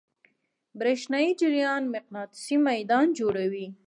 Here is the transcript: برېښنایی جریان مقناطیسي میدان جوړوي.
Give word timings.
برېښنایی 0.79 1.31
جریان 1.41 1.83
مقناطیسي 1.93 2.55
میدان 2.69 3.07
جوړوي. 3.19 3.67